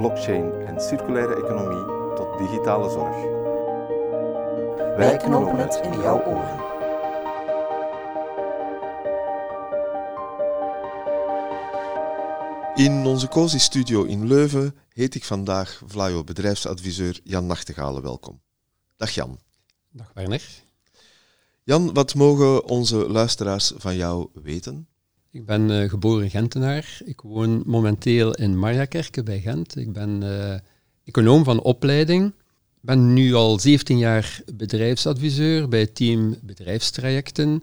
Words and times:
blockchain 0.00 0.66
en 0.66 0.80
circulaire 0.80 1.34
economie 1.34 1.84
tot 2.14 2.38
digitale 2.38 2.90
zorg. 2.90 3.16
Wij 4.96 5.16
knopen 5.16 5.56
het 5.56 5.80
in 5.82 6.00
jouw 6.00 6.24
oren. 6.24 6.68
In 12.74 13.06
onze 13.06 13.28
COSI 13.28 13.58
studio 13.58 14.04
in 14.04 14.26
Leuven 14.26 14.74
heet 14.88 15.14
ik 15.14 15.24
vandaag 15.24 15.82
Vlaio 15.86 16.24
bedrijfsadviseur 16.24 17.20
Jan 17.24 17.46
Nachtegalen 17.46 18.02
welkom. 18.02 18.40
Dag 18.96 19.10
Jan. 19.10 19.38
Dag 19.90 20.10
Werner. 20.14 20.62
Jan, 21.62 21.94
wat 21.94 22.14
mogen 22.14 22.64
onze 22.64 22.96
luisteraars 22.96 23.72
van 23.76 23.96
jou 23.96 24.28
weten? 24.32 24.89
Ik 25.32 25.46
ben 25.46 25.70
uh, 25.70 25.88
geboren 25.88 26.30
Gentenaar. 26.30 27.00
Ik 27.04 27.20
woon 27.20 27.62
momenteel 27.66 28.34
in 28.34 28.58
Marjakerke 28.58 29.22
bij 29.22 29.40
Gent. 29.40 29.76
Ik 29.76 29.92
ben 29.92 30.22
uh, 30.22 30.54
econoom 31.04 31.44
van 31.44 31.62
opleiding. 31.62 32.26
Ik 32.26 32.80
ben 32.80 33.12
nu 33.12 33.34
al 33.34 33.58
17 33.58 33.98
jaar 33.98 34.42
bedrijfsadviseur 34.54 35.68
bij 35.68 35.80
het 35.80 35.94
team 35.94 36.36
bedrijfstrajecten. 36.42 37.62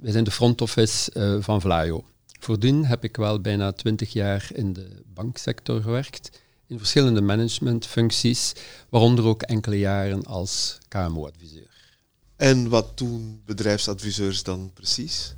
Wij 0.00 0.12
zijn 0.12 0.24
de 0.24 0.30
front 0.30 0.60
office 0.60 1.10
uh, 1.14 1.42
van 1.42 1.60
Vlaio. 1.60 2.04
Voordien 2.40 2.84
heb 2.84 3.04
ik 3.04 3.16
wel 3.16 3.40
bijna 3.40 3.72
20 3.72 4.12
jaar 4.12 4.50
in 4.54 4.72
de 4.72 5.02
banksector 5.14 5.82
gewerkt, 5.82 6.40
in 6.66 6.78
verschillende 6.78 7.20
managementfuncties, 7.20 8.52
waaronder 8.88 9.24
ook 9.24 9.42
enkele 9.42 9.78
jaren 9.78 10.24
als 10.24 10.78
KMO-adviseur. 10.88 11.98
En 12.36 12.68
wat 12.68 12.98
doen 12.98 13.42
bedrijfsadviseurs 13.46 14.42
dan 14.42 14.70
precies? 14.74 15.34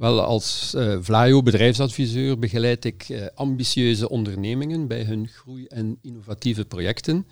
Wel, 0.00 0.20
als 0.20 0.72
uh, 0.76 0.96
Vlaio 1.00 1.42
bedrijfsadviseur 1.42 2.38
begeleid 2.38 2.84
ik 2.84 3.08
uh, 3.08 3.26
ambitieuze 3.34 4.08
ondernemingen 4.08 4.86
bij 4.86 5.02
hun 5.02 5.28
groei- 5.28 5.66
en 5.66 5.98
innovatieve 6.02 6.64
projecten. 6.64 7.26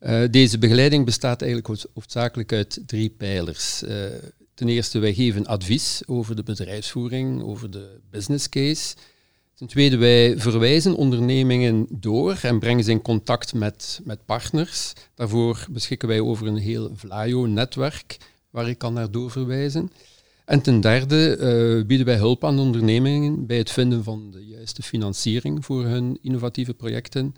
Uh, 0.00 0.22
deze 0.30 0.58
begeleiding 0.58 1.04
bestaat 1.04 1.42
eigenlijk 1.42 1.84
hoofdzakelijk 1.94 2.52
uit 2.52 2.82
drie 2.86 3.10
pijlers. 3.10 3.78
ten 4.54 4.68
eerste, 4.68 4.98
wij 4.98 5.14
geven 5.14 5.46
advies 5.46 6.02
over 6.06 6.36
de 6.36 6.42
bedrijfsvoering, 6.42 7.42
over 7.42 7.70
de 7.70 7.98
business 8.10 8.48
case. 8.48 8.94
Ten 9.54 9.66
tweede, 9.66 9.96
wij 9.96 10.38
verwijzen 10.38 10.94
ondernemingen 10.94 11.86
door 11.90 12.38
en 12.42 12.58
brengen 12.58 12.84
ze 12.84 12.90
in 12.90 13.02
contact 13.02 13.54
met, 13.54 14.00
met 14.04 14.24
partners. 14.26 14.92
Daarvoor 15.14 15.66
beschikken 15.70 16.08
wij 16.08 16.20
over 16.20 16.46
een 16.46 16.56
heel 16.56 16.90
Vlaio-netwerk 16.94 18.16
waar 18.50 18.68
ik 18.68 18.78
kan 18.78 18.92
naar 18.92 19.10
doorverwijzen. 19.10 19.90
En 20.50 20.60
ten 20.60 20.80
derde 20.80 21.36
uh, 21.38 21.86
bieden 21.86 22.06
wij 22.06 22.16
hulp 22.16 22.44
aan 22.44 22.58
ondernemingen 22.58 23.46
bij 23.46 23.56
het 23.56 23.70
vinden 23.70 24.04
van 24.04 24.30
de 24.30 24.46
juiste 24.46 24.82
financiering 24.82 25.64
voor 25.64 25.84
hun 25.84 26.18
innovatieve 26.22 26.74
projecten. 26.74 27.34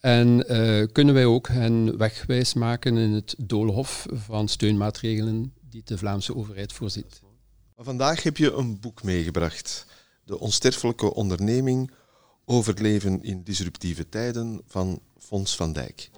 En 0.00 0.44
uh, 0.52 0.86
kunnen 0.92 1.14
wij 1.14 1.24
ook 1.24 1.48
hen 1.48 1.98
wegwijs 1.98 2.54
maken 2.54 2.96
in 2.96 3.12
het 3.12 3.34
doolhof 3.38 4.06
van 4.12 4.48
steunmaatregelen 4.48 5.52
die 5.70 5.82
de 5.84 5.98
Vlaamse 5.98 6.34
overheid 6.34 6.72
voorziet. 6.72 7.20
Vandaag 7.76 8.22
heb 8.22 8.36
je 8.36 8.52
een 8.52 8.80
boek 8.80 9.02
meegebracht, 9.02 9.86
De 10.24 10.38
onsterfelijke 10.38 11.14
onderneming, 11.14 11.90
overleven 12.44 13.22
in 13.22 13.42
disruptieve 13.42 14.08
tijden 14.08 14.60
van 14.66 15.00
Fons 15.18 15.56
van 15.56 15.72
Dijk. 15.72 16.10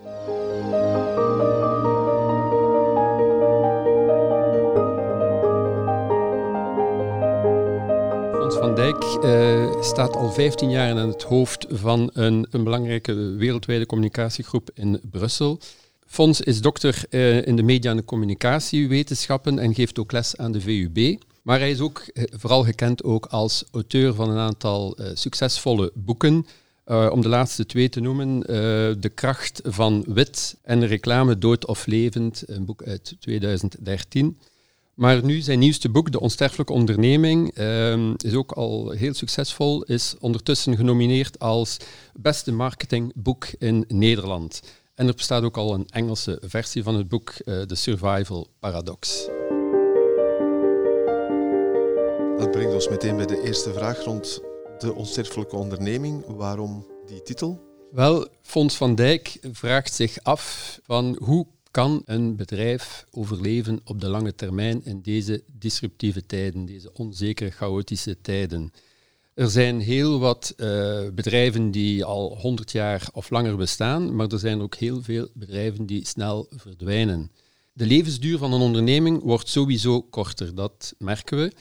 Dijk 8.80 9.24
uh, 9.24 9.82
staat 9.82 10.16
al 10.16 10.32
15 10.32 10.70
jaar 10.70 10.90
aan 10.90 11.08
het 11.08 11.22
hoofd 11.22 11.66
van 11.68 12.10
een, 12.12 12.46
een 12.50 12.64
belangrijke 12.64 13.14
wereldwijde 13.14 13.86
communicatiegroep 13.86 14.70
in 14.74 15.00
Brussel. 15.10 15.58
Fons 16.06 16.40
is 16.40 16.60
dokter 16.60 17.04
uh, 17.10 17.46
in 17.46 17.56
de 17.56 17.62
media- 17.62 17.90
en 17.90 18.04
communicatiewetenschappen 18.04 19.58
en 19.58 19.74
geeft 19.74 19.98
ook 19.98 20.12
les 20.12 20.36
aan 20.36 20.52
de 20.52 20.60
VUB. 20.60 21.22
Maar 21.42 21.58
hij 21.58 21.70
is 21.70 21.80
ook 21.80 22.02
uh, 22.12 22.24
vooral 22.30 22.64
gekend 22.64 23.02
ook 23.02 23.26
als 23.26 23.64
auteur 23.72 24.14
van 24.14 24.30
een 24.30 24.38
aantal 24.38 24.98
succesvolle 25.14 25.92
boeken. 25.94 26.46
om 26.84 27.20
de 27.20 27.28
laatste 27.28 27.66
twee 27.66 27.88
te 27.88 28.00
noemen, 28.00 28.40
De 29.00 29.10
kracht 29.14 29.60
van 29.64 30.04
wit 30.06 30.56
en 30.62 30.86
reclame 30.86 31.38
dood 31.38 31.66
of 31.66 31.86
levend, 31.86 32.42
een 32.46 32.64
boek 32.64 32.82
uit 32.82 33.16
2013. 33.18 34.38
Maar 35.00 35.24
nu 35.24 35.40
zijn 35.40 35.58
nieuwste 35.58 35.88
boek, 35.88 36.12
De 36.12 36.20
Onsterfelijke 36.20 36.72
Onderneming, 36.72 37.58
um, 37.58 38.14
is 38.16 38.34
ook 38.34 38.52
al 38.52 38.90
heel 38.90 39.14
succesvol. 39.14 39.82
Is 39.82 40.14
ondertussen 40.18 40.76
genomineerd 40.76 41.38
als 41.38 41.76
beste 42.14 42.52
marketingboek 42.52 43.46
in 43.58 43.84
Nederland. 43.88 44.60
En 44.94 45.06
er 45.06 45.14
bestaat 45.14 45.42
ook 45.42 45.56
al 45.56 45.74
een 45.74 45.86
Engelse 45.90 46.42
versie 46.42 46.82
van 46.82 46.94
het 46.94 47.08
boek, 47.08 47.34
uh, 47.44 47.60
The 47.60 47.74
Survival 47.74 48.48
Paradox. 48.58 49.28
Dat 52.38 52.50
brengt 52.50 52.74
ons 52.74 52.88
meteen 52.88 53.16
bij 53.16 53.26
de 53.26 53.42
eerste 53.44 53.72
vraag 53.72 54.04
rond 54.04 54.40
de 54.78 54.94
onsterfelijke 54.94 55.56
onderneming. 55.56 56.24
Waarom 56.26 56.86
die 57.06 57.22
titel? 57.22 57.60
Wel, 57.90 58.28
Fons 58.42 58.76
van 58.76 58.94
Dijk 58.94 59.38
vraagt 59.52 59.94
zich 59.94 60.18
af 60.22 60.78
van 60.82 61.16
hoe 61.22 61.46
kan 61.70 62.02
een 62.04 62.36
bedrijf 62.36 63.06
overleven 63.10 63.80
op 63.84 64.00
de 64.00 64.08
lange 64.08 64.34
termijn 64.34 64.84
in 64.84 65.00
deze 65.00 65.42
disruptieve 65.58 66.26
tijden, 66.26 66.66
deze 66.66 66.92
onzekere, 66.92 67.50
chaotische 67.50 68.20
tijden? 68.20 68.72
Er 69.34 69.50
zijn 69.50 69.80
heel 69.80 70.18
wat 70.18 70.54
uh, 70.56 71.00
bedrijven 71.14 71.70
die 71.70 72.04
al 72.04 72.36
100 72.36 72.72
jaar 72.72 73.08
of 73.12 73.30
langer 73.30 73.56
bestaan, 73.56 74.16
maar 74.16 74.28
er 74.28 74.38
zijn 74.38 74.60
ook 74.60 74.74
heel 74.74 75.02
veel 75.02 75.28
bedrijven 75.34 75.86
die 75.86 76.06
snel 76.06 76.46
verdwijnen. 76.50 77.30
De 77.72 77.86
levensduur 77.86 78.38
van 78.38 78.52
een 78.52 78.60
onderneming 78.60 79.22
wordt 79.22 79.48
sowieso 79.48 80.02
korter, 80.02 80.54
dat 80.54 80.94
merken 80.98 81.38
we. 81.38 81.52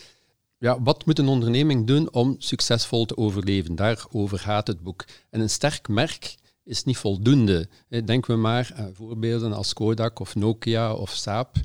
Ja, 0.58 0.82
wat 0.82 1.06
moet 1.06 1.20
een 1.20 1.28
onderneming 1.28 1.88
doen 1.88 2.14
om 2.14 2.36
succesvol 2.38 3.06
te 3.06 3.18
overleven? 3.18 3.76
Daarover 3.76 4.40
gaat 4.40 4.68
het 4.68 4.84
boek. 4.84 5.06
En 5.30 5.40
een 5.40 5.50
sterk 5.50 5.88
merk 5.88 6.36
is 6.70 6.84
niet 6.84 6.98
voldoende. 6.98 7.68
Denken 7.88 8.34
we 8.34 8.40
maar 8.40 8.72
aan 8.76 8.94
voorbeelden 8.94 9.54
als 9.54 9.74
Kodak 9.74 10.20
of 10.20 10.36
Nokia 10.36 10.94
of 10.94 11.10
Saab. 11.10 11.56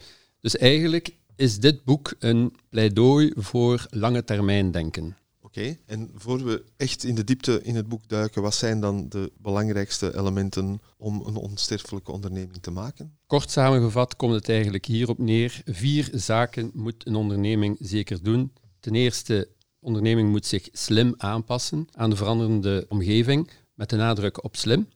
Dus 0.41 0.57
eigenlijk 0.57 1.17
is 1.37 1.59
dit 1.59 1.85
boek 1.85 2.15
een 2.19 2.55
pleidooi 2.69 3.33
voor 3.37 3.87
lange 3.91 4.25
termijn 4.25 4.71
denken. 4.71 5.17
Oké, 5.41 5.77
en 5.87 6.11
voor 6.15 6.45
we 6.45 6.65
echt 6.77 7.05
in 7.05 7.15
de 7.15 7.25
diepte 7.25 7.63
in 7.63 7.75
het 7.75 7.89
boek 7.89 8.09
duiken, 8.09 8.43
wat 8.43 8.55
zijn 8.55 8.81
dan 8.81 9.09
de 9.09 9.33
belangrijkste 9.39 10.17
elementen 10.17 10.81
om 10.97 11.23
een 11.27 11.37
onsterfelijke 11.37 12.13
onderneming 12.13 12.59
te 12.61 12.71
maken? 12.71 13.17
Kort 13.27 13.51
samengevat 13.51 14.17
komt 14.17 14.35
het 14.35 14.49
eigenlijk 14.49 14.85
hierop 14.85 15.19
neer. 15.19 15.63
Vier 15.65 16.09
zaken 16.13 16.71
moet 16.75 17.07
een 17.07 17.15
onderneming 17.15 17.77
zeker 17.81 18.23
doen. 18.23 18.53
Ten 18.81 18.95
eerste, 18.95 19.49
de 19.59 19.87
onderneming 19.87 20.31
moet 20.31 20.47
zich 20.47 20.69
slim 20.73 21.15
aanpassen 21.17 21.87
aan 21.93 22.11
de 22.11 22.17
veranderende 22.17 22.87
omgeving, 22.89 23.51
met 23.75 23.91
de 23.91 23.97
nadruk 23.97 24.45
op 24.45 24.57
slim. 24.57 24.89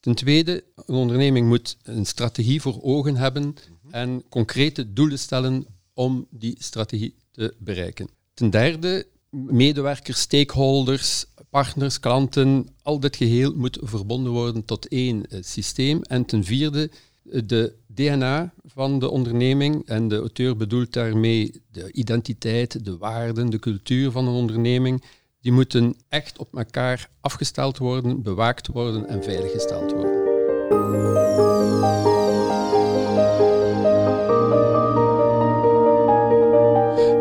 Ten 0.00 0.14
tweede, 0.14 0.64
een 0.74 0.94
onderneming 0.94 1.48
moet 1.48 1.76
een 1.82 2.06
strategie 2.06 2.60
voor 2.60 2.82
ogen 2.82 3.16
hebben 3.16 3.54
en 3.90 4.22
concrete 4.28 4.92
doelen 4.92 5.18
stellen 5.18 5.66
om 5.94 6.26
die 6.30 6.56
strategie 6.58 7.14
te 7.30 7.54
bereiken. 7.58 8.08
Ten 8.34 8.50
derde, 8.50 9.06
medewerkers, 9.30 10.20
stakeholders, 10.20 11.26
partners, 11.50 12.00
klanten, 12.00 12.68
al 12.82 13.00
dit 13.00 13.16
geheel 13.16 13.54
moet 13.56 13.78
verbonden 13.82 14.32
worden 14.32 14.64
tot 14.64 14.88
één 14.88 15.26
eh, 15.26 15.38
systeem. 15.42 16.02
En 16.02 16.24
ten 16.24 16.44
vierde, 16.44 16.90
de 17.22 17.74
DNA 17.86 18.52
van 18.64 18.98
de 18.98 19.10
onderneming, 19.10 19.86
en 19.86 20.08
de 20.08 20.16
auteur 20.16 20.56
bedoelt 20.56 20.92
daarmee 20.92 21.62
de 21.70 21.92
identiteit, 21.92 22.84
de 22.84 22.96
waarden, 22.96 23.50
de 23.50 23.58
cultuur 23.58 24.10
van 24.10 24.26
een 24.26 24.34
onderneming, 24.34 25.04
die 25.40 25.52
moeten 25.52 25.96
echt 26.08 26.38
op 26.38 26.56
elkaar 26.56 27.10
afgesteld 27.20 27.78
worden, 27.78 28.22
bewaakt 28.22 28.66
worden 28.66 29.08
en 29.08 29.22
veiliggesteld 29.22 29.92
worden. 29.92 30.28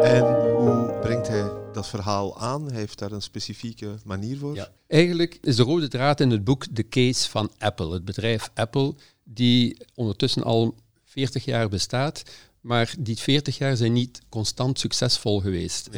En 0.03 0.53
hoe 0.55 0.97
brengt 1.01 1.27
hij 1.27 1.51
dat 1.73 1.87
verhaal 1.87 2.39
aan? 2.39 2.65
Hij 2.65 2.79
heeft 2.79 2.99
daar 2.99 3.11
een 3.11 3.21
specifieke 3.21 3.95
manier 4.05 4.37
voor? 4.37 4.55
Ja. 4.55 4.71
Eigenlijk 4.87 5.37
is 5.41 5.55
de 5.55 5.63
rode 5.63 5.87
draad 5.87 6.19
in 6.19 6.31
het 6.31 6.43
boek 6.43 6.75
de 6.75 6.87
case 6.87 7.29
van 7.29 7.51
Apple. 7.57 7.93
Het 7.93 8.05
bedrijf 8.05 8.49
Apple 8.53 8.95
die 9.23 9.77
ondertussen 9.95 10.43
al 10.43 10.75
40 11.03 11.45
jaar 11.45 11.69
bestaat, 11.69 12.23
maar 12.61 12.93
die 12.99 13.17
40 13.17 13.57
jaar 13.57 13.77
zijn 13.77 13.93
niet 13.93 14.21
constant 14.29 14.79
succesvol 14.79 15.39
geweest. 15.39 15.89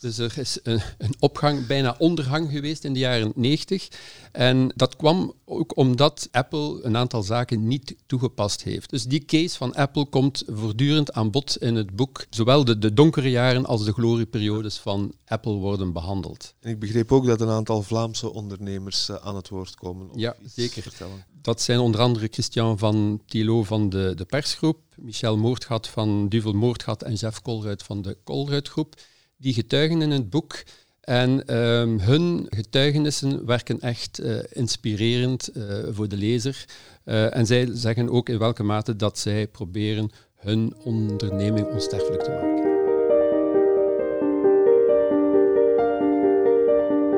Dus 0.00 0.18
er 0.18 0.38
is 0.38 0.58
een, 0.62 0.80
een, 0.98 1.14
opgang, 1.18 1.66
bijna 1.66 1.94
ondergang 1.98 2.50
geweest 2.50 2.84
in 2.84 2.92
de 2.92 2.98
jaren 2.98 3.32
90. 3.34 3.88
En 4.32 4.72
dat 4.76 4.96
kwam 4.96 5.32
ook 5.44 5.76
omdat 5.76 6.28
Apple 6.30 6.82
een 6.82 6.96
aantal 6.96 7.22
zaken 7.22 7.66
niet 7.66 7.96
toegepast 8.06 8.62
heeft. 8.62 8.90
Dus 8.90 9.04
die 9.04 9.24
case 9.24 9.56
van 9.56 9.74
Apple 9.74 10.06
komt 10.06 10.42
voortdurend 10.46 11.12
aan 11.12 11.30
bod 11.30 11.56
in 11.56 11.74
het 11.74 11.96
boek. 11.96 12.26
Zowel 12.30 12.64
de, 12.64 12.78
de 12.78 12.94
donkere 12.94 13.30
jaren 13.30 13.66
als 13.66 13.84
de 13.84 13.92
glorieperiodes 13.92 14.76
van 14.76 15.14
Apple 15.26 15.52
worden 15.52 15.92
behandeld. 15.92 16.54
En 16.60 16.70
ik 16.70 16.78
begreep 16.78 17.12
ook 17.12 17.26
dat 17.26 17.40
een 17.40 17.48
aantal 17.48 17.82
Vlaamse 17.82 18.32
ondernemers 18.32 19.08
uh, 19.08 19.16
aan 19.16 19.36
het 19.36 19.48
woord 19.48 19.74
komen. 19.74 20.08
Ja, 20.14 20.36
zeker. 20.44 20.82
Vertellen. 20.82 21.24
Dat 21.42 21.62
zijn 21.62 21.78
onder 21.78 22.00
andere 22.00 22.28
Christian 22.30 22.78
van 22.78 23.22
Thilo 23.26 23.62
van 23.62 23.88
de, 23.88 24.12
de 24.16 24.24
persgroep, 24.24 24.78
Michel 24.96 25.36
Moordgat 25.36 25.88
van 25.88 26.28
Duvel 26.28 26.52
Moordgat 26.52 27.02
en 27.02 27.14
Jeff 27.14 27.42
Colruit 27.42 27.82
van 27.82 28.02
de 28.02 28.16
Colruit 28.24 28.68
groep 28.68 28.94
die 29.40 29.54
getuigen 29.54 30.02
in 30.02 30.10
het 30.10 30.30
boek. 30.30 30.62
En 31.00 31.46
ehm, 31.46 31.98
hun 31.98 32.46
getuigenissen 32.48 33.46
werken 33.46 33.80
echt 33.80 34.20
uh, 34.20 34.38
inspirerend 34.50 35.50
uh, 35.56 35.64
voor 35.90 36.08
de 36.08 36.16
lezer. 36.16 36.64
Uh, 37.04 37.36
en 37.36 37.46
zij 37.46 37.68
zeggen 37.72 38.10
ook 38.10 38.28
in 38.28 38.38
welke 38.38 38.62
mate 38.62 38.96
dat 38.96 39.18
zij 39.18 39.46
proberen 39.46 40.10
hun 40.36 40.74
onderneming 40.82 41.66
onsterfelijk 41.66 42.22
te 42.22 42.30
maken. 42.30 42.68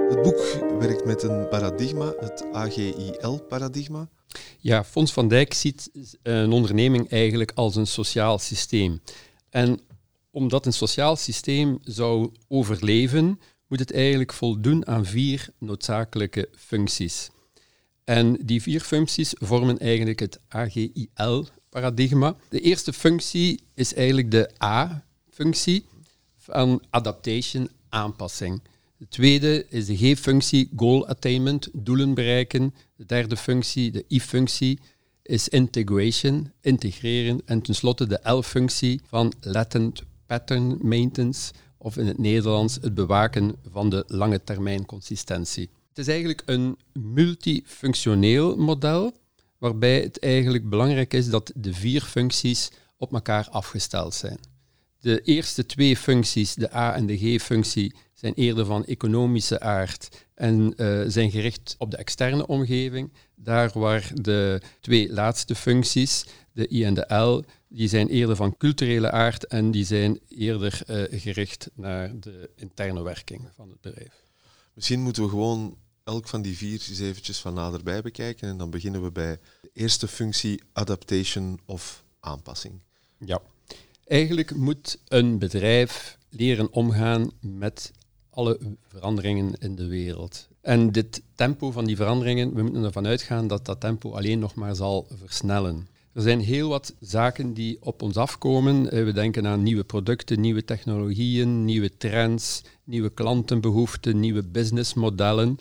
Het 0.09 0.23
boek 0.23 0.81
werkt 0.81 1.05
met 1.05 1.23
een 1.23 1.49
paradigma, 1.49 2.15
het 2.21 2.45
AGIL-paradigma. 2.53 4.09
Ja, 4.59 4.85
Fons 4.85 5.13
van 5.13 5.29
Dijk 5.29 5.55
ziet 5.55 5.91
een 6.23 6.53
onderneming 6.53 7.11
eigenlijk 7.11 7.53
als 7.55 7.77
een 7.77 7.87
sociaal 7.87 8.39
systeem. 8.39 9.01
En 9.51 9.81
omdat 10.33 10.67
een 10.67 10.73
sociaal 10.73 11.17
systeem 11.17 11.79
zou 11.83 12.31
overleven, 12.49 13.41
moet 13.69 13.79
het 13.79 13.93
eigenlijk 13.93 14.33
voldoen 14.33 14.87
aan 14.87 15.07
vier 15.07 15.49
noodzakelijke 15.59 16.49
functies. 16.57 17.31
En 18.05 18.37
die 18.45 18.63
vier 18.63 18.81
functies 18.81 19.35
vormen 19.39 19.79
eigenlijk 19.79 20.21
het 20.21 20.41
AGIL-paradigma. 20.49 22.37
De 22.49 22.61
eerste 22.61 22.93
functie 22.93 23.63
is 23.75 23.95
eigenlijk 23.95 24.31
de 24.31 24.51
A-functie 24.63 25.85
van 26.37 26.83
adaptation, 26.91 27.69
aanpassing. 27.89 28.63
De 28.97 29.09
tweede 29.09 29.67
is 29.69 29.87
de 29.87 29.97
G-functie, 29.97 30.71
goal 30.77 31.09
attainment, 31.09 31.69
doelen 31.73 32.15
bereiken. 32.15 32.75
De 32.97 33.05
derde 33.05 33.37
functie, 33.37 33.91
de 33.91 34.05
I-functie, 34.09 34.79
is 35.23 35.49
integration, 35.49 36.53
integreren. 36.61 37.41
En 37.45 37.63
tenslotte 37.63 38.07
de 38.07 38.21
L-functie 38.31 39.01
van 39.07 39.33
latent 39.41 40.03
pattern 40.33 40.79
maintenance, 40.83 41.53
of 41.79 41.97
in 41.97 42.07
het 42.07 42.19
Nederlands 42.19 42.79
het 42.81 42.95
bewaken 42.95 43.55
van 43.71 43.91
de 43.91 44.05
lange 44.07 44.45
termijn 44.45 44.87
consistentie. 44.87 45.71
Het 45.89 45.99
is 45.99 46.09
eigenlijk 46.09 46.43
een 46.47 46.79
multifunctioneel 46.93 48.57
model, 48.57 49.13
waarbij 49.59 50.01
het 50.01 50.19
eigenlijk 50.19 50.69
belangrijk 50.69 51.15
is 51.15 51.31
dat 51.31 51.53
de 51.55 51.75
vier 51.75 52.03
functies 52.03 52.71
op 52.97 53.13
elkaar 53.13 53.49
afgesteld 53.51 54.15
zijn. 54.15 54.39
De 55.01 55.21
eerste 55.21 55.67
twee 55.67 55.97
functies, 55.97 56.55
de 56.55 56.75
A- 56.75 56.95
en 56.95 57.07
de 57.07 57.17
G-functie, 57.17 57.95
zijn 58.15 58.35
eerder 58.35 58.67
van 58.67 58.85
economische 58.85 59.61
aard 59.61 60.27
en 60.35 60.75
uh, 60.77 61.03
zijn 61.07 61.31
gericht 61.31 61.75
op 61.79 61.91
de 61.91 61.97
externe 61.97 62.47
omgeving. 62.47 63.13
Daar 63.35 63.71
waar 63.75 64.11
de 64.15 64.61
twee 64.81 65.13
laatste 65.13 65.55
functies, 65.55 66.25
de 66.53 66.73
I 66.73 66.85
en 66.85 66.95
de 66.95 67.15
L, 67.15 67.45
die 67.69 67.89
zijn 67.89 68.09
eerder 68.09 68.37
van 68.37 68.57
culturele 68.57 69.11
aard 69.11 69.47
en 69.47 69.71
die 69.71 69.85
zijn 69.85 70.21
eerder 70.29 70.83
uh, 70.87 71.21
gericht 71.21 71.71
naar 71.75 72.21
de 72.21 72.51
interne 72.57 73.03
werking 73.03 73.49
van 73.55 73.69
het 73.69 73.81
bedrijf. 73.81 74.23
Misschien 74.73 75.01
moeten 75.01 75.23
we 75.23 75.29
gewoon 75.29 75.77
elk 76.05 76.29
van 76.29 76.43
die 76.43 76.57
vier 76.57 76.73
eens 76.73 77.01
eventjes 77.01 77.39
van 77.39 77.55
naderbij 77.55 78.03
bekijken 78.03 78.49
en 78.49 78.57
dan 78.57 78.71
beginnen 78.71 79.03
we 79.03 79.11
bij 79.11 79.39
de 79.61 79.71
eerste 79.73 80.09
functie 80.09 80.63
adaptation 80.73 81.61
of 81.65 82.05
aanpassing. 82.21 82.75
Ja, 83.19 83.41
eigenlijk 84.05 84.55
moet 84.55 84.99
een 85.09 85.39
bedrijf 85.39 86.19
leren 86.29 86.73
omgaan 86.73 87.31
met 87.41 87.93
alle 88.31 88.59
veranderingen 88.89 89.55
in 89.59 89.75
de 89.75 89.87
wereld. 89.87 90.49
En 90.61 90.93
dit 90.93 91.23
tempo 91.35 91.71
van 91.71 91.85
die 91.85 91.97
veranderingen, 91.97 92.55
we 92.55 92.63
moeten 92.63 92.85
ervan 92.85 93.07
uitgaan 93.07 93.47
dat 93.47 93.65
dat 93.65 93.81
tempo 93.81 94.11
alleen 94.11 94.39
nog 94.39 94.55
maar 94.55 94.75
zal 94.75 95.07
versnellen. 95.15 95.89
Er 96.15 96.23
zijn 96.23 96.41
heel 96.41 96.69
wat 96.69 96.95
zaken 97.01 97.55
die 97.55 97.79
op 97.81 98.03
ons 98.03 98.17
afkomen. 98.17 98.91
Eh, 98.91 99.05
we 99.05 99.13
denken 99.13 99.47
aan 99.47 99.63
nieuwe 99.63 99.85
producten, 99.85 100.41
nieuwe 100.41 100.65
technologieën, 100.65 101.65
nieuwe 101.65 101.97
trends, 101.97 102.63
nieuwe 102.85 103.11
klantenbehoeften, 103.11 104.21
nieuwe 104.21 104.43
businessmodellen. 104.43 105.59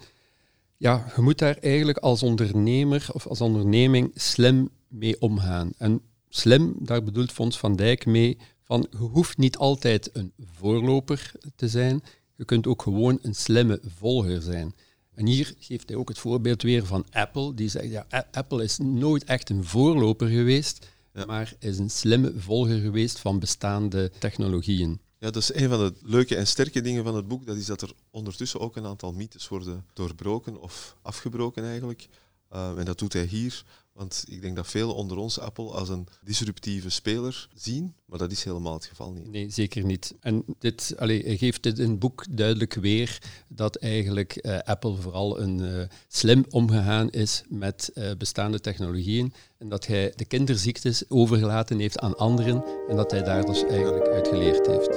Ja, 0.77 1.11
je 1.15 1.21
moet 1.21 1.37
daar 1.37 1.57
eigenlijk 1.57 1.97
als 1.97 2.23
ondernemer 2.23 3.07
of 3.13 3.27
als 3.27 3.41
onderneming 3.41 4.11
slim 4.15 4.69
mee 4.87 5.21
omgaan. 5.21 5.71
En 5.77 6.01
slim, 6.29 6.75
daar 6.79 7.03
bedoelt 7.03 7.31
Fons 7.31 7.59
van 7.59 7.75
Dijk 7.75 8.05
mee, 8.05 8.37
van 8.63 8.87
je 8.91 8.97
hoeft 8.97 9.37
niet 9.37 9.57
altijd 9.57 10.09
een 10.13 10.33
voorloper 10.39 11.31
te 11.55 11.67
zijn, 11.67 12.03
je 12.35 12.45
kunt 12.45 12.67
ook 12.67 12.81
gewoon 12.81 13.19
een 13.21 13.35
slimme 13.35 13.79
volger 13.97 14.41
zijn. 14.41 14.73
En 15.15 15.25
hier 15.25 15.53
geeft 15.59 15.89
hij 15.89 15.97
ook 15.97 16.09
het 16.09 16.17
voorbeeld 16.17 16.61
weer 16.61 16.85
van 16.85 17.05
Apple. 17.11 17.53
Die 17.53 17.69
zegt, 17.69 17.89
ja, 17.89 18.27
Apple 18.31 18.63
is 18.63 18.77
nooit 18.77 19.23
echt 19.23 19.49
een 19.49 19.63
voorloper 19.63 20.27
geweest, 20.27 20.87
maar 21.27 21.53
is 21.59 21.77
een 21.77 21.89
slimme 21.89 22.33
volger 22.37 22.79
geweest 22.79 23.19
van 23.19 23.39
bestaande 23.39 24.11
technologieën. 24.19 24.99
Ja, 25.17 25.31
dat 25.31 25.41
is 25.41 25.53
een 25.53 25.69
van 25.69 25.77
de 25.77 25.93
leuke 26.01 26.35
en 26.35 26.47
sterke 26.47 26.81
dingen 26.81 27.03
van 27.03 27.15
het 27.15 27.27
boek. 27.27 27.45
Dat 27.45 27.55
is 27.55 27.65
dat 27.65 27.81
er 27.81 27.93
ondertussen 28.09 28.59
ook 28.59 28.75
een 28.75 28.85
aantal 28.85 29.13
mythes 29.13 29.47
worden 29.47 29.85
doorbroken 29.93 30.61
of 30.61 30.97
afgebroken 31.01 31.63
eigenlijk. 31.63 32.07
Uh, 32.53 32.77
en 32.77 32.85
dat 32.85 32.99
doet 32.99 33.13
hij 33.13 33.25
hier. 33.25 33.63
Want 33.93 34.25
ik 34.27 34.41
denk 34.41 34.55
dat 34.55 34.67
veel 34.67 34.93
onder 34.93 35.17
ons 35.17 35.39
Apple 35.39 35.69
als 35.69 35.89
een 35.89 36.07
disruptieve 36.21 36.89
speler 36.89 37.47
zien, 37.53 37.93
maar 38.05 38.19
dat 38.19 38.31
is 38.31 38.43
helemaal 38.43 38.73
het 38.73 38.85
geval 38.85 39.11
niet. 39.11 39.31
Nee, 39.31 39.49
zeker 39.49 39.85
niet. 39.85 40.15
En 40.19 40.43
dit 40.59 40.93
allez, 40.97 41.39
geeft 41.39 41.63
dit 41.63 41.79
in 41.79 41.89
het 41.89 41.99
boek 41.99 42.25
duidelijk 42.29 42.73
weer 42.73 43.17
dat 43.47 43.75
eigenlijk 43.75 44.39
uh, 44.41 44.59
Apple 44.59 44.95
vooral 44.95 45.39
een 45.39 45.59
uh, 45.59 45.83
slim 46.07 46.45
omgegaan 46.49 47.09
is 47.09 47.43
met 47.49 47.91
uh, 47.93 48.11
bestaande 48.17 48.59
technologieën 48.59 49.33
en 49.57 49.69
dat 49.69 49.87
hij 49.87 50.13
de 50.15 50.25
kinderziektes 50.25 51.09
overgelaten 51.09 51.79
heeft 51.79 51.99
aan 51.99 52.17
anderen 52.17 52.63
en 52.87 52.95
dat 52.95 53.11
hij 53.11 53.23
daar 53.23 53.45
dus 53.45 53.63
eigenlijk 53.63 54.07
uit 54.07 54.27
geleerd 54.27 54.67
heeft. 54.67 54.91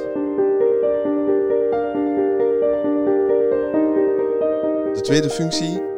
De 4.94 5.00
tweede 5.00 5.30
functie, 5.30 5.93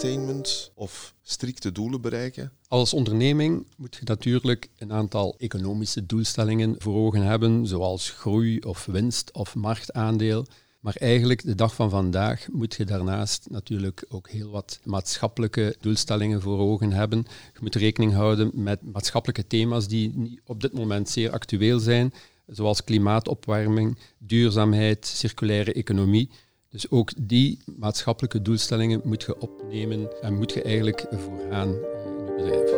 goal 0.00 0.12
attainment 0.12 0.72
of 0.74 1.14
strikte 1.22 1.72
doelen 1.72 2.00
bereiken? 2.00 2.52
Als 2.68 2.92
onderneming 2.92 3.66
moet 3.76 3.94
je 3.94 4.00
natuurlijk 4.04 4.68
een 4.78 4.92
aantal 4.92 5.34
economische 5.38 6.06
doelstellingen 6.06 6.74
voor 6.78 6.94
ogen 6.94 7.22
hebben, 7.22 7.66
zoals 7.66 8.10
groei 8.10 8.58
of 8.58 8.86
winst 8.86 9.32
of 9.32 9.54
marktaandeel. 9.54 10.46
Maar 10.80 10.96
eigenlijk 10.96 11.44
de 11.44 11.54
dag 11.54 11.74
van 11.74 11.90
vandaag 11.90 12.46
moet 12.52 12.74
je 12.74 12.84
daarnaast 12.84 13.46
natuurlijk 13.50 14.04
ook 14.08 14.28
heel 14.28 14.50
wat 14.50 14.80
maatschappelijke 14.84 15.76
doelstellingen 15.80 16.40
voor 16.42 16.58
ogen 16.58 16.92
hebben. 16.92 17.18
Je 17.52 17.58
moet 17.60 17.74
rekening 17.74 18.12
houden 18.12 18.50
met 18.54 18.92
maatschappelijke 18.92 19.46
thema's 19.46 19.88
die 19.88 20.40
op 20.44 20.60
dit 20.60 20.72
moment 20.72 21.08
zeer 21.08 21.30
actueel 21.30 21.78
zijn, 21.78 22.12
zoals 22.46 22.84
klimaatopwarming, 22.84 23.98
duurzaamheid, 24.18 25.06
circulaire 25.06 25.72
economie. 25.72 26.30
Dus 26.76 26.90
ook 26.90 27.12
die 27.18 27.58
maatschappelijke 27.76 28.42
doelstellingen 28.42 29.00
moet 29.04 29.22
je 29.22 29.40
opnemen 29.40 30.22
en 30.22 30.34
moet 30.34 30.52
je 30.52 30.62
eigenlijk 30.62 31.06
vooraan 31.10 31.74
eh, 31.74 32.06
in 32.06 32.16
je 32.16 32.32
bedrijf. 32.36 32.70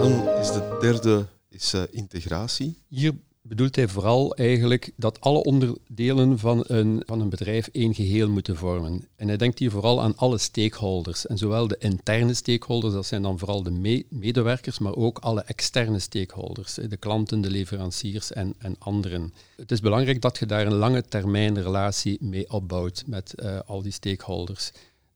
Dan 0.00 0.38
is 0.40 0.52
de 0.52 0.76
derde 0.80 1.26
is, 1.48 1.74
uh, 1.74 1.82
integratie. 1.90 2.78
Hier 2.88 3.12
bedoelt 3.46 3.76
hij 3.76 3.88
vooral 3.88 4.34
eigenlijk 4.34 4.90
dat 4.96 5.20
alle 5.20 5.42
onderdelen 5.42 6.38
van 6.38 6.64
een, 6.66 7.02
van 7.06 7.20
een 7.20 7.28
bedrijf 7.28 7.68
één 7.72 7.94
geheel 7.94 8.28
moeten 8.28 8.56
vormen. 8.56 9.08
En 9.16 9.28
hij 9.28 9.36
denkt 9.36 9.58
hier 9.58 9.70
vooral 9.70 10.02
aan 10.02 10.16
alle 10.16 10.38
stakeholders. 10.38 11.26
En 11.26 11.38
zowel 11.38 11.68
de 11.68 11.76
interne 11.78 12.34
stakeholders, 12.34 12.94
dat 12.94 13.06
zijn 13.06 13.22
dan 13.22 13.38
vooral 13.38 13.62
de 13.62 14.04
medewerkers, 14.08 14.78
maar 14.78 14.94
ook 14.94 15.18
alle 15.18 15.42
externe 15.42 15.98
stakeholders, 15.98 16.74
de 16.74 16.96
klanten, 16.96 17.40
de 17.40 17.50
leveranciers 17.50 18.32
en, 18.32 18.54
en 18.58 18.76
anderen. 18.78 19.32
Het 19.56 19.70
is 19.70 19.80
belangrijk 19.80 20.20
dat 20.20 20.38
je 20.38 20.46
daar 20.46 20.66
een 20.66 20.74
lange 20.74 21.02
termijn 21.02 21.62
relatie 21.62 22.18
mee 22.20 22.50
opbouwt 22.50 23.02
met 23.06 23.34
uh, 23.36 23.58
al 23.66 23.82
die 23.82 23.92
stakeholders. 23.92 24.72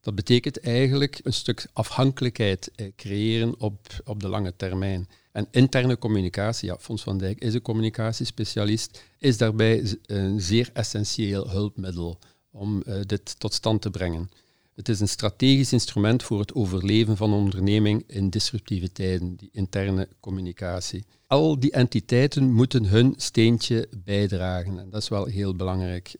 Dat 0.08 0.16
betekent 0.16 0.60
eigenlijk 0.60 1.20
een 1.22 1.32
stuk 1.32 1.66
afhankelijkheid 1.72 2.70
eh, 2.74 2.86
creëren 2.96 3.60
op, 3.60 3.86
op 4.04 4.20
de 4.20 4.28
lange 4.28 4.56
termijn. 4.56 5.08
En 5.32 5.48
interne 5.50 5.98
communicatie, 5.98 6.68
ja, 6.68 6.78
Fons 6.78 7.02
van 7.02 7.18
Dijk 7.18 7.40
is 7.40 7.54
een 7.54 7.62
communicatiespecialist, 7.62 9.02
is 9.18 9.36
daarbij 9.36 9.96
een 10.06 10.40
zeer 10.40 10.70
essentieel 10.72 11.50
hulpmiddel 11.50 12.18
om 12.50 12.82
uh, 12.86 12.94
dit 13.06 13.40
tot 13.40 13.54
stand 13.54 13.82
te 13.82 13.90
brengen. 13.90 14.30
Het 14.74 14.88
is 14.88 15.00
een 15.00 15.08
strategisch 15.08 15.72
instrument 15.72 16.22
voor 16.22 16.40
het 16.40 16.54
overleven 16.54 17.16
van 17.16 17.32
onderneming 17.32 18.04
in 18.06 18.30
disruptieve 18.30 18.92
tijden, 18.92 19.36
die 19.36 19.50
interne 19.52 20.08
communicatie. 20.20 21.04
Al 21.26 21.60
die 21.60 21.70
entiteiten 21.70 22.52
moeten 22.52 22.84
hun 22.84 23.14
steentje 23.16 23.88
bijdragen 24.04 24.78
en 24.78 24.90
dat 24.90 25.02
is 25.02 25.08
wel 25.08 25.24
heel 25.24 25.54
belangrijk. 25.54 26.14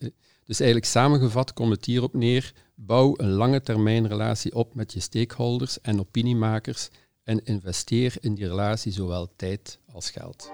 Dus 0.45 0.61
eigenlijk 0.61 0.91
samengevat 0.91 1.53
komt 1.53 1.71
het 1.71 1.85
hierop 1.85 2.15
neer, 2.15 2.53
bouw 2.81 3.15
een 3.17 3.31
lange 3.31 3.61
termijn 3.61 4.09
relatie 4.09 4.55
op 4.55 4.75
met 4.75 4.93
je 4.93 5.01
stakeholders 5.01 5.81
en 5.81 6.01
opiniemakers 6.01 6.89
en 7.25 7.45
investeer 7.45 8.15
in 8.21 8.35
die 8.35 8.47
relatie 8.47 8.93
zowel 8.93 9.33
tijd 9.37 9.79
als 9.93 10.11
geld. 10.11 10.51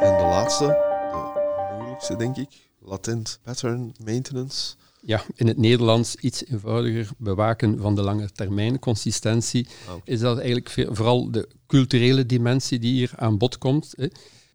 En 0.00 0.16
de 0.16 0.26
laatste, 0.28 0.66
de 0.66 1.74
moeilijkste 1.76 2.16
denk 2.16 2.36
ik, 2.36 2.70
latent 2.78 3.40
pattern 3.42 3.94
maintenance. 4.04 4.74
Ja, 5.02 5.22
in 5.34 5.46
het 5.46 5.56
Nederlands 5.56 6.14
iets 6.14 6.46
eenvoudiger 6.46 7.08
bewaken 7.18 7.78
van 7.78 7.94
de 7.94 8.02
lange 8.02 8.30
termijn 8.30 8.78
consistentie. 8.78 9.68
Ah, 9.88 9.94
is 10.04 10.20
dat 10.20 10.38
eigenlijk 10.38 10.70
vooral 10.70 11.30
de 11.30 11.48
culturele 11.66 12.26
dimensie 12.26 12.78
die 12.78 12.92
hier 12.92 13.12
aan 13.16 13.38
bod 13.38 13.58
komt. 13.58 13.92
Hè. 13.96 14.06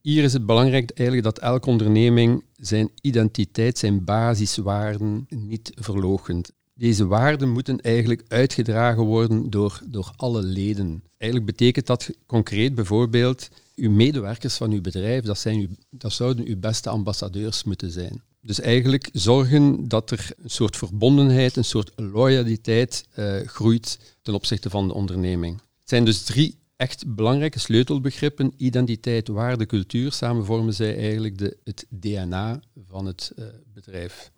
Hier 0.06 0.24
is 0.24 0.34
het 0.34 0.46
belangrijk 0.46 0.92
eigenlijk 0.92 1.28
dat 1.28 1.40
elke 1.40 1.70
onderneming 1.70 2.44
zijn 2.56 2.90
identiteit, 3.02 3.78
zijn 3.78 4.04
basiswaarden 4.04 5.26
niet 5.30 5.72
verloochent. 5.76 6.52
Deze 6.74 7.06
waarden 7.06 7.50
moeten 7.50 7.82
eigenlijk 7.82 8.24
uitgedragen 8.28 9.04
worden 9.04 9.50
door, 9.50 9.82
door 9.86 10.14
alle 10.16 10.44
leden. 10.44 11.04
Eigenlijk 11.18 11.52
betekent 11.52 11.88
dat 11.88 12.10
concreet 12.26 12.76
bijvoorbeeld, 12.76 13.50
uw 13.76 13.92
medewerkers 13.92 14.56
van 14.56 14.72
uw 14.72 14.82
bedrijf, 14.82 15.24
dat, 15.24 15.40
zijn 15.40 15.60
uw, 15.60 15.68
dat 15.90 16.14
zouden 16.14 16.46
uw 16.46 16.60
beste 16.60 16.90
ambassadeurs 16.90 17.64
moeten 17.64 17.92
zijn. 17.92 18.22
Dus 18.42 18.60
eigenlijk 18.60 19.10
zorgen 19.12 19.88
dat 19.88 20.12
er 20.12 20.30
een 20.44 20.50
soort 20.50 20.78
verbondenheid, 20.78 21.56
een 21.56 21.66
soort 21.66 21.92
loyaliteit 21.96 23.06
uh, 23.20 23.36
groeit 23.46 24.00
ten 24.22 24.34
opzichte 24.34 24.70
van 24.70 24.88
de 24.88 24.94
onderneming. 24.94 25.54
Het 25.56 25.90
zijn 25.90 26.06
dus 26.06 26.24
drie 26.24 26.64
echt 26.76 27.16
belangrijke 27.16 27.60
sleutelbegrippen, 27.60 28.54
identiteit, 28.58 29.28
waarde, 29.28 29.66
cultuur. 29.66 30.12
Samen 30.12 30.46
vormen 30.46 30.74
zij 30.74 30.98
eigenlijk 30.98 31.38
de, 31.38 31.58
het 31.64 31.86
DNA 31.90 32.60
van 32.88 33.06
het 33.06 33.32
uh, 33.36 33.46
bedrijf. 33.74 34.32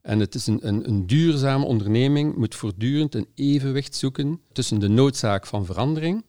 En 0.00 0.20
het 0.20 0.34
is 0.34 0.46
een, 0.46 0.68
een, 0.68 0.88
een, 0.88 1.06
duurzame 1.06 1.64
onderneming, 1.64 2.36
moet 2.36 2.54
voortdurend 2.54 3.14
een 3.14 3.28
evenwicht 3.34 3.94
zoeken 3.94 4.40
tussen 4.52 4.80
de 4.80 4.88
noodzaak 4.88 5.46
van 5.46 5.64
verandering 5.66 6.24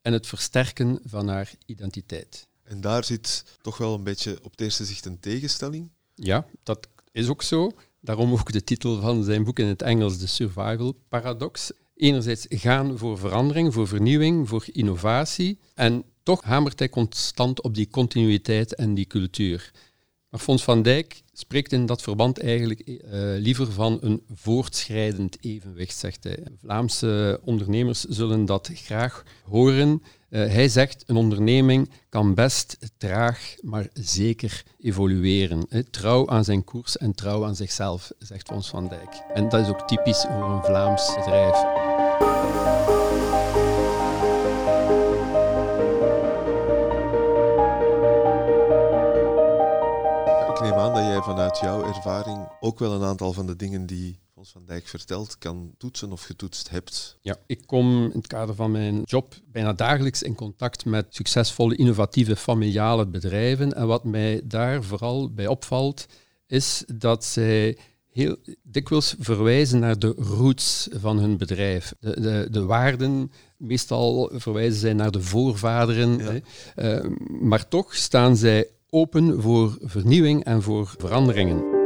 en 0.00 0.12
het 0.12 0.26
versterken 0.26 1.00
van 1.04 1.28
haar 1.28 1.52
identiteit. 1.66 2.48
En 2.62 2.80
daar 2.80 3.04
zit 3.04 3.44
toch 3.60 3.76
wel 3.76 3.94
een 3.94 4.04
beetje 4.04 4.38
op 4.42 4.50
het 4.50 4.60
eerste 4.60 4.84
zicht 4.84 5.06
een 5.06 5.20
tegenstelling? 5.20 5.90
Ja, 6.14 6.46
dat 6.62 6.88
is 7.12 7.28
ook 7.28 7.42
zo. 7.42 7.72
Daarom 8.00 8.32
ook 8.32 8.52
de 8.52 8.64
titel 8.64 9.00
van 9.00 9.24
zijn 9.24 9.44
boek 9.44 9.58
in 9.58 9.66
het 9.66 9.82
Engels, 9.82 10.18
The 10.18 10.28
Survival 10.28 10.96
Paradox. 11.08 11.72
Enerzijds 12.02 12.46
gaan 12.48 12.98
voor 12.98 13.18
verandering, 13.18 13.72
voor 13.72 13.88
vernieuwing, 13.88 14.48
voor 14.48 14.64
innovatie. 14.72 15.58
En 15.74 16.04
toch 16.22 16.42
hamert 16.42 16.78
hij 16.78 16.88
constant 16.88 17.62
op 17.62 17.74
die 17.74 17.88
continuïteit 17.88 18.74
en 18.74 18.94
die 18.94 19.06
cultuur. 19.06 19.72
Maar 20.28 20.40
Fons 20.40 20.64
van 20.64 20.82
Dijk 20.82 21.22
spreekt 21.32 21.72
in 21.72 21.86
dat 21.86 22.02
verband 22.02 22.40
eigenlijk 22.40 22.80
eh, 22.80 22.98
liever 23.36 23.72
van 23.72 23.98
een 24.00 24.22
voortschrijdend 24.34 25.36
evenwicht, 25.40 25.98
zegt 25.98 26.24
hij. 26.24 26.38
Vlaamse 26.60 27.40
ondernemers 27.44 28.00
zullen 28.00 28.44
dat 28.44 28.70
graag 28.74 29.24
horen. 29.44 30.02
Uh, 30.30 30.46
hij 30.46 30.68
zegt, 30.68 31.04
een 31.06 31.16
onderneming 31.16 31.90
kan 32.08 32.34
best 32.34 32.78
traag, 32.96 33.54
maar 33.60 33.88
zeker 33.92 34.62
evolueren. 34.80 35.66
Hè. 35.68 35.82
Trouw 35.82 36.28
aan 36.28 36.44
zijn 36.44 36.64
koers 36.64 36.96
en 36.96 37.14
trouw 37.14 37.44
aan 37.44 37.56
zichzelf, 37.56 38.12
zegt 38.18 38.48
Fons 38.48 38.68
van 38.68 38.88
Dijk. 38.88 39.22
En 39.34 39.48
dat 39.48 39.60
is 39.60 39.68
ook 39.68 39.88
typisch 39.88 40.20
voor 40.20 40.50
een 40.50 40.64
Vlaams 40.64 41.14
bedrijf. 41.14 41.90
Vanuit 51.32 51.58
jouw 51.58 51.84
ervaring 51.84 52.48
ook 52.60 52.78
wel 52.78 52.92
een 52.92 53.02
aantal 53.02 53.32
van 53.32 53.46
de 53.46 53.56
dingen 53.56 53.86
die 53.86 54.18
Fons 54.34 54.50
van 54.50 54.64
Dijk 54.66 54.86
vertelt 54.86 55.38
kan 55.38 55.74
toetsen 55.78 56.12
of 56.12 56.22
getoetst 56.22 56.70
hebt. 56.70 57.18
Ja, 57.20 57.36
ik 57.46 57.66
kom 57.66 58.04
in 58.04 58.18
het 58.18 58.26
kader 58.26 58.54
van 58.54 58.70
mijn 58.70 59.02
job 59.02 59.34
bijna 59.46 59.72
dagelijks 59.72 60.22
in 60.22 60.34
contact 60.34 60.84
met 60.84 61.06
succesvolle, 61.08 61.76
innovatieve, 61.76 62.36
familiale 62.36 63.06
bedrijven. 63.06 63.72
En 63.72 63.86
wat 63.86 64.04
mij 64.04 64.40
daar 64.44 64.82
vooral 64.82 65.32
bij 65.32 65.46
opvalt, 65.46 66.06
is 66.46 66.84
dat 66.94 67.24
zij 67.24 67.78
heel 68.10 68.36
dikwijls 68.62 69.14
verwijzen 69.18 69.78
naar 69.78 69.98
de 69.98 70.14
roots 70.16 70.88
van 70.92 71.18
hun 71.18 71.36
bedrijf. 71.36 71.94
De, 72.00 72.20
de, 72.20 72.46
de 72.50 72.64
waarden, 72.64 73.32
meestal 73.56 74.30
verwijzen 74.34 74.80
zij 74.80 74.92
naar 74.92 75.10
de 75.10 75.22
voorvaderen. 75.22 76.18
Hè. 76.18 76.40
Uh, 77.04 77.10
maar 77.40 77.68
toch 77.68 77.94
staan 77.94 78.36
zij 78.36 78.66
open 78.94 79.42
voor 79.42 79.76
vernieuwing 79.80 80.44
en 80.44 80.62
voor 80.62 80.94
veranderingen. 80.98 81.80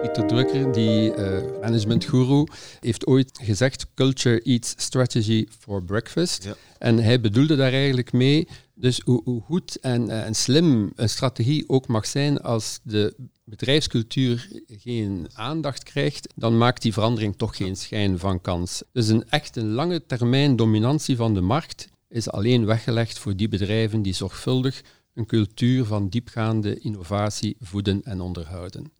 Pieter 0.00 0.26
Drucker, 0.26 0.72
die 0.72 1.16
uh, 1.16 1.40
managementguru, 1.60 2.46
heeft 2.80 3.06
ooit 3.06 3.38
gezegd: 3.42 3.86
Culture 3.94 4.42
eats 4.42 4.74
strategy 4.76 5.46
for 5.58 5.82
breakfast. 5.82 6.48
En 6.78 6.98
hij 6.98 7.20
bedoelde 7.20 7.56
daar 7.56 7.72
eigenlijk 7.72 8.12
mee, 8.12 8.48
dus 8.74 9.00
hoe, 9.04 9.20
hoe 9.24 9.40
goed 9.40 9.80
en, 9.80 10.06
uh, 10.06 10.26
en, 10.26 10.34
slim 10.34 10.92
een 10.96 11.08
strategie 11.08 11.68
ook 11.68 11.86
mag 11.86 12.06
zijn, 12.06 12.40
als 12.40 12.80
de 12.82 13.14
bedrijfscultuur 13.44 14.48
geen 14.66 15.28
aandacht 15.34 15.82
krijgt, 15.82 16.32
dan 16.34 16.58
maakt 16.58 16.82
die 16.82 16.92
verandering 16.92 17.36
toch 17.36 17.56
geen 17.56 17.76
schijn 17.76 18.18
van 18.18 18.40
kans. 18.40 18.82
Dus 18.92 19.08
een 19.08 19.28
echt 19.28 19.56
een 19.56 19.70
lange 19.72 20.06
termijn 20.06 20.56
dominantie 20.56 21.16
van 21.16 21.34
de 21.34 21.40
markt 21.40 21.92
is 22.14 22.30
alleen 22.30 22.66
weggelegd 22.66 23.18
voor 23.18 23.36
die 23.36 23.48
bedrijven 23.48 24.02
die 24.02 24.12
zorgvuldig 24.12 24.82
een 25.14 25.26
cultuur 25.26 25.84
van 25.84 26.08
diepgaande 26.08 26.78
innovatie 26.78 27.56
voeden 27.60 28.02
en 28.02 28.20
onderhouden. 28.20 28.92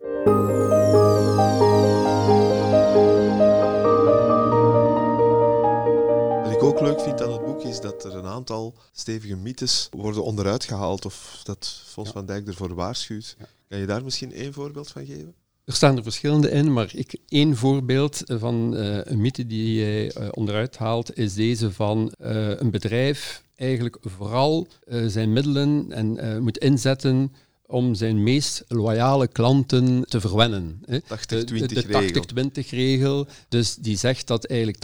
Wat 6.42 6.52
ik 6.52 6.62
ook 6.62 6.80
leuk 6.80 7.00
vind 7.00 7.22
aan 7.22 7.32
het 7.32 7.44
boek 7.44 7.62
is 7.62 7.80
dat 7.80 8.04
er 8.04 8.14
een 8.14 8.26
aantal 8.26 8.74
stevige 8.92 9.36
mythes 9.36 9.88
worden 9.90 10.24
onderuit 10.24 10.64
gehaald 10.64 11.04
of 11.04 11.40
dat 11.44 11.82
Vos 11.84 12.10
van 12.10 12.26
Dijk 12.26 12.46
ervoor 12.46 12.74
waarschuwt. 12.74 13.36
Kan 13.68 13.78
je 13.78 13.86
daar 13.86 14.04
misschien 14.04 14.32
één 14.32 14.52
voorbeeld 14.52 14.90
van 14.90 15.06
geven? 15.06 15.34
Er 15.64 15.72
staan 15.74 15.96
er 15.96 16.02
verschillende 16.02 16.50
in, 16.50 16.72
maar 16.72 16.90
ik, 16.94 17.16
één 17.28 17.56
voorbeeld 17.56 18.22
van 18.26 18.74
uh, 18.76 18.98
een 19.04 19.20
mythe 19.20 19.46
die 19.46 19.74
jij 19.74 20.16
uh, 20.16 20.28
onderuit 20.30 20.76
haalt, 20.76 21.16
is 21.18 21.34
deze 21.34 21.72
van 21.72 22.12
uh, 22.20 22.58
een 22.60 22.70
bedrijf 22.70 23.44
eigenlijk 23.56 23.96
vooral 24.00 24.68
zijn 25.06 25.32
middelen 25.32 25.86
en 25.92 26.42
moet 26.42 26.58
inzetten 26.58 27.32
om 27.66 27.94
zijn 27.94 28.22
meest 28.22 28.64
loyale 28.68 29.28
klanten 29.28 30.04
te 30.08 30.20
verwennen. 30.20 30.80
80-20 30.84 30.98
de, 31.28 32.24
80-20-regel. 32.60 33.26
Dus 33.48 33.74
die 33.74 33.96
zegt 33.96 34.26
dat 34.26 34.44
eigenlijk 34.44 34.78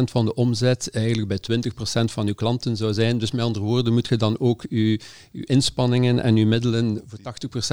80% 0.00 0.02
van 0.04 0.24
de 0.24 0.34
omzet 0.34 0.90
eigenlijk 0.90 1.28
bij 1.28 1.60
20% 1.70 2.04
van 2.04 2.26
uw 2.26 2.34
klanten 2.34 2.76
zou 2.76 2.92
zijn. 2.92 3.18
Dus 3.18 3.30
met 3.30 3.44
andere 3.44 3.64
woorden 3.64 3.92
moet 3.92 4.08
je 4.08 4.16
dan 4.16 4.38
ook 4.38 4.64
uw, 4.68 4.96
uw 5.32 5.42
inspanningen 5.44 6.22
en 6.22 6.36
uw 6.36 6.46
middelen 6.46 7.02
voor 7.06 7.18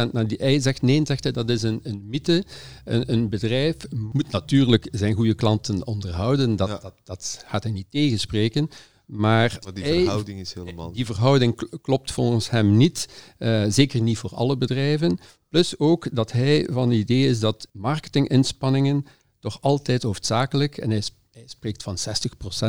80% 0.08 0.12
naar 0.12 0.28
die... 0.28 0.38
Hij 0.42 0.60
zegt 0.60 0.82
nee, 0.82 1.02
zegt 1.04 1.24
hij, 1.24 1.32
dat 1.34 1.50
is 1.50 1.62
een, 1.62 1.80
een 1.84 2.04
mythe. 2.08 2.44
Een, 2.86 3.12
een 3.12 3.30
bedrijf 3.30 3.76
moet 3.90 4.32
natuurlijk 4.32 4.88
zijn 4.92 5.14
goede 5.14 5.34
klanten 5.34 5.88
onderhouden. 5.88 6.56
Dat, 6.56 6.82
dat, 6.82 6.94
dat 7.04 7.44
gaat 7.48 7.64
hij 7.64 7.72
niet 7.72 7.88
tegenspreken. 7.90 8.70
Maar, 9.10 9.60
die 9.74 9.84
verhouding 9.84 10.40
is 10.40 10.54
helemaal. 10.54 10.92
Die 10.92 11.06
verhouding 11.06 11.80
klopt 11.82 12.12
volgens 12.12 12.50
hem 12.50 12.78
niet. 12.78 13.08
Uh, 13.40 13.66
zeker 13.70 14.02
niet 14.02 14.18
voor 14.18 14.36
alle 14.36 14.58
bedrijven. 14.58 15.20
Plus 15.50 15.80
ook 15.80 16.16
dat 16.16 16.32
hij 16.32 16.68
van 16.72 16.90
het 16.90 16.98
idee 16.98 17.28
is 17.28 17.40
dat 17.40 17.68
marketinginspanningen 17.72 19.06
toch 19.40 19.62
altijd 19.62 20.04
hoofdzakelijk, 20.04 20.78
en 20.78 20.90
hij, 20.90 21.04
hij 21.32 21.44
spreekt 21.46 21.84
van 21.84 21.98
60%, 21.98 22.02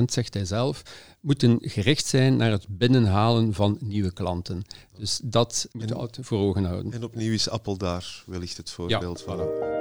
zegt 0.04 0.34
hij 0.34 0.44
zelf, 0.44 0.82
moeten 1.20 1.58
gericht 1.60 2.06
zijn 2.06 2.36
naar 2.36 2.50
het 2.50 2.66
binnenhalen 2.68 3.54
van 3.54 3.78
nieuwe 3.80 4.12
klanten. 4.12 4.62
Dus 4.98 5.20
dat 5.24 5.68
moet 5.72 5.88
je 5.88 5.94
altijd 5.94 6.26
voor 6.26 6.38
ogen 6.38 6.64
houden. 6.64 6.92
En 6.92 7.04
opnieuw 7.04 7.32
is 7.32 7.48
Apple 7.48 7.76
daar 7.76 8.22
wellicht 8.26 8.56
het 8.56 8.70
voorbeeld 8.70 9.18
ja, 9.18 9.24
van. 9.24 9.38
Voilà. 9.38 9.78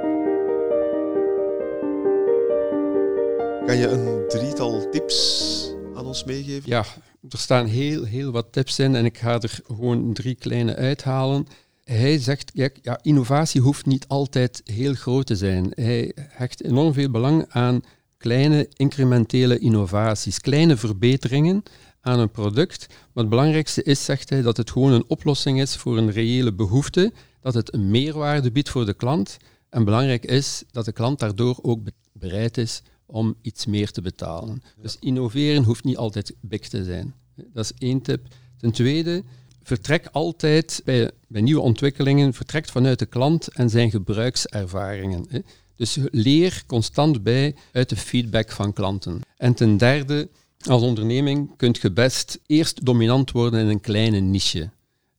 Kan 3.66 3.78
je 3.78 3.88
een 3.88 4.28
drietal 4.28 4.90
tips 4.90 5.78
aan 6.00 6.06
ons 6.06 6.24
meegeven? 6.24 6.70
Ja, 6.70 6.86
er 7.30 7.38
staan 7.38 7.66
heel, 7.66 8.04
heel 8.04 8.32
wat 8.32 8.52
tips 8.52 8.80
in 8.80 8.96
en 8.96 9.06
ik 9.06 9.18
ga 9.18 9.42
er 9.42 9.60
gewoon 9.66 10.14
drie 10.14 10.36
kleine 10.36 10.76
uithalen. 10.76 11.48
Hij 11.84 12.18
zegt, 12.18 12.52
kijk, 12.52 12.80
ja, 12.82 13.00
innovatie 13.02 13.62
hoeft 13.62 13.86
niet 13.86 14.08
altijd 14.08 14.62
heel 14.64 14.94
groot 14.94 15.26
te 15.26 15.36
zijn. 15.36 15.72
Hij 15.74 16.12
hecht 16.16 16.64
enorm 16.64 16.94
veel 16.94 17.10
belang 17.12 17.46
aan 17.50 17.82
kleine 18.18 18.70
incrementele 18.76 19.60
innovaties, 19.60 20.40
kleine 20.40 20.78
verbeteringen. 20.78 21.64
aan 22.02 22.20
een 22.20 22.32
product. 22.32 22.86
Maar 22.88 23.24
het 23.24 23.30
belangrijkste 23.30 23.84
is, 23.84 24.06
zegt 24.06 24.30
hij, 24.30 24.42
dat 24.42 24.58
het 24.58 24.72
gewoon 24.72 24.92
een 24.92 25.04
oplossing 25.08 25.62
is 25.62 25.76
voor 25.76 25.98
een 25.98 26.12
reële 26.12 26.54
behoefte, 26.54 27.14
dat 27.42 27.54
het 27.54 27.74
een 27.74 27.92
meerwaarde 27.92 28.52
biedt 28.52 28.70
voor 28.70 28.86
de 28.86 28.94
klant. 28.94 29.38
En 29.70 29.84
belangrijk 29.84 30.26
is 30.26 30.64
dat 30.72 30.86
de 30.86 30.92
klant 30.92 31.20
daardoor 31.20 31.60
ook 31.62 31.80
bereid 32.14 32.58
is 32.58 32.82
om 33.12 33.36
iets 33.42 33.66
meer 33.66 33.92
te 33.92 34.02
betalen. 34.02 34.64
Dus 34.82 34.98
innoveren 35.00 35.64
hoeft 35.64 35.84
niet 35.84 35.98
altijd 35.98 36.34
big 36.42 36.68
te 36.68 36.84
zijn. 36.84 37.14
Dat 37.36 37.64
is 37.64 37.72
één 37.78 38.02
tip. 38.02 38.28
Ten 38.58 38.72
tweede, 38.72 39.24
vertrek 39.64 40.08
altijd 40.12 40.82
bij, 40.86 41.12
bij 41.28 41.42
nieuwe 41.42 41.62
ontwikkelingen, 41.62 42.34
vertrekt 42.34 42.72
vanuit 42.72 43.00
de 43.00 43.06
klant 43.06 43.48
en 43.48 43.70
zijn 43.70 43.92
gebruikservaringen. 43.92 45.28
Dus 45.76 45.98
leer 46.12 46.64
constant 46.68 47.24
bij 47.24 47.56
uit 47.72 47.90
de 47.90 47.96
feedback 47.96 48.52
van 48.52 48.74
klanten. 48.74 49.22
En 49.38 49.54
ten 49.54 49.78
derde, 49.78 50.30
als 50.68 50.82
onderneming 50.82 51.56
kunt 51.58 51.78
je 51.78 51.92
best 51.92 52.40
eerst 52.46 52.86
dominant 52.86 53.32
worden 53.32 53.60
in 53.60 53.68
een 53.68 53.82
kleine 53.82 54.20
niche. 54.20 54.70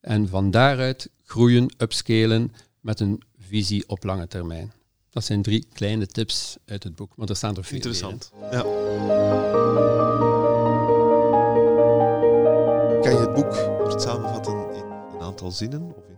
En 0.01 0.29
van 0.29 0.51
daaruit 0.51 1.11
groeien, 1.25 1.75
upscalen 1.79 2.53
met 2.81 3.01
een 3.01 3.23
visie 3.39 3.89
op 3.89 4.05
lange 4.05 4.27
termijn. 4.27 4.73
Dat 5.11 5.25
zijn 5.25 5.43
drie 5.43 5.67
kleine 5.73 6.07
tips 6.07 6.57
uit 6.65 6.83
het 6.83 6.95
boek, 6.95 7.17
maar 7.17 7.29
er 7.29 7.37
staan 7.37 7.57
er 7.57 7.65
veel 7.65 7.77
Interessant. 7.77 8.33
Ja. 8.51 8.63
Kan 13.03 13.13
je 13.13 13.19
het 13.19 13.35
boek 13.35 13.79
kort 13.79 14.03
samenvatten 14.03 14.75
in 14.75 14.85
een 15.15 15.21
aantal 15.21 15.51
zinnen? 15.51 15.83
Of 15.83 16.05
in... 16.09 16.17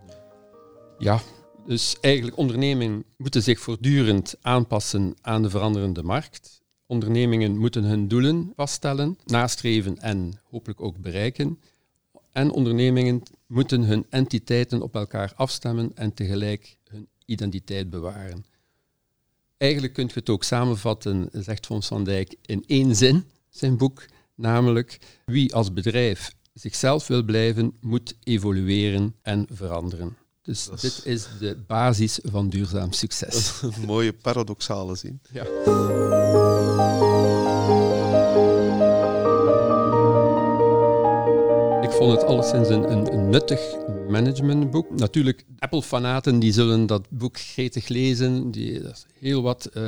Ja, 0.97 1.21
dus 1.65 1.97
eigenlijk 2.01 2.37
ondernemingen 2.37 3.03
moeten 3.17 3.43
zich 3.43 3.59
voortdurend 3.59 4.35
aanpassen 4.41 5.15
aan 5.21 5.41
de 5.41 5.49
veranderende 5.49 6.03
markt. 6.03 6.61
Ondernemingen 6.85 7.57
moeten 7.57 7.83
hun 7.83 8.07
doelen 8.07 8.53
vaststellen, 8.55 9.17
nastreven 9.25 9.99
en 9.99 10.39
hopelijk 10.49 10.81
ook 10.81 10.97
bereiken. 10.97 11.59
En 12.31 12.51
ondernemingen 12.51 13.21
moeten 13.47 13.83
hun 13.83 14.05
entiteiten 14.09 14.81
op 14.81 14.95
elkaar 14.95 15.33
afstemmen 15.35 15.91
en 15.95 16.13
tegelijk 16.13 16.77
hun 16.83 17.07
identiteit 17.25 17.89
bewaren. 17.89 18.45
Eigenlijk 19.63 19.93
kunt 19.93 20.13
je 20.13 20.19
het 20.19 20.29
ook 20.29 20.43
samenvatten, 20.43 21.29
zegt 21.31 21.65
Fons 21.65 21.87
van 21.87 22.03
Dijk, 22.03 22.35
in 22.45 22.63
één 22.67 22.95
zin, 22.95 23.25
zijn 23.49 23.77
boek, 23.77 24.05
namelijk 24.35 24.99
wie 25.25 25.53
als 25.53 25.73
bedrijf 25.73 26.35
zichzelf 26.53 27.07
wil 27.07 27.23
blijven, 27.23 27.73
moet 27.81 28.15
evolueren 28.23 29.15
en 29.21 29.47
veranderen. 29.51 30.17
Dus 30.41 30.69
dit 30.79 31.01
is 31.05 31.27
de 31.39 31.57
basis 31.67 32.19
van 32.23 32.49
duurzaam 32.49 32.91
succes. 32.91 33.61
Een 33.61 33.85
mooie 33.93 34.13
paradoxale 34.13 34.95
zin. 34.95 35.19
Ja. 35.31 35.43
Vond 42.03 42.21
het 42.21 42.29
alleszins 42.29 42.69
een, 42.69 43.13
een, 43.13 43.29
nuttig 43.29 43.75
managementboek. 44.09 44.89
Natuurlijk, 44.95 45.45
Apple-fanaten 45.59 46.39
die 46.39 46.53
zullen 46.53 46.85
dat 46.85 47.07
boek 47.09 47.39
gretig 47.39 47.87
lezen. 47.87 48.51
Die, 48.51 48.81
dat 48.81 49.05
heel, 49.19 49.41
wat, 49.41 49.69
uh, 49.73 49.83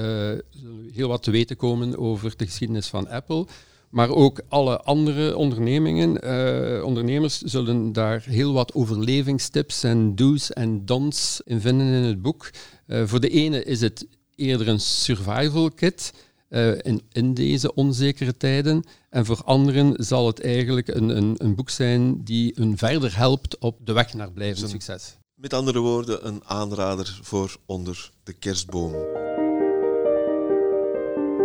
heel 0.94 1.08
wat 1.08 1.24
te 1.24 1.32
weten 1.32 1.56
komen 1.56 1.98
over 1.98 2.34
de 2.38 2.46
geschiedenis 2.46 2.88
van 2.88 3.10
Apple. 3.10 3.46
Maar 3.90 4.10
ook 4.10 4.42
alle 4.48 4.82
andere 4.82 5.38
ondernemingen, 5.38 6.18
uh, 6.26 6.84
ondernemers 6.84 7.42
zullen 7.42 7.94
daar 7.94 8.24
heel 8.28 8.54
wat 8.54 8.74
overlevingstips 8.74 9.84
en 9.84 10.16
do's 10.16 10.52
en 10.54 10.86
don'ts 10.86 11.42
in 11.46 11.62
vinden 11.62 11.88
in 11.88 12.04
het 12.04 12.22
boek. 12.22 12.50
Uh, 12.88 13.02
voor 13.06 13.20
de 13.20 13.30
ene 13.30 13.64
is 13.64 13.82
het 13.82 14.08
eerder 14.36 14.68
een 14.68 14.80
survival 14.80 15.72
kit 15.72 16.14
uh, 16.56 16.78
in, 16.82 17.02
in, 17.12 17.34
deze 17.34 17.74
onzekere 17.74 18.38
tijden. 18.38 18.84
En 19.10 19.26
voor 19.26 19.42
anderen 19.44 20.06
zal 20.06 20.28
het 20.28 20.42
eigenlijk 20.42 20.88
een, 20.88 21.10
een, 21.10 21.36
een 21.38 21.56
boek 21.56 21.70
zijn 21.70 22.24
die 22.24 22.60
een 22.60 22.78
verder 22.78 23.18
helpt 23.18 23.58
op 23.58 23.86
de 23.86 23.94
weg 23.94 24.14
naar 24.14 24.32
blijvend 24.32 24.70
succes. 24.70 25.18
Met 25.34 25.54
andere 25.54 25.80
woorden, 25.80 26.28
een 26.28 26.44
aanrader 26.46 27.20
voor 27.22 27.58
onder 27.66 28.12
de 28.24 28.34
kerstboom. 28.34 28.94
Uh, 28.94 29.00